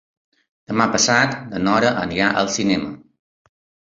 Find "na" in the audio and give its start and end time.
1.51-1.61